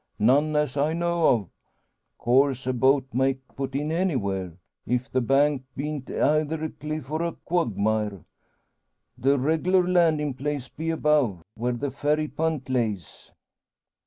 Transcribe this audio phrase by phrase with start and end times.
[0.17, 1.49] "None, as I know of.
[2.17, 7.21] Course a boat may put in anywhere, if the bank beant eyther a cliff or
[7.21, 8.23] a quagmire.
[9.15, 13.29] The reg'lar landin' place be above where the ferry punt lays."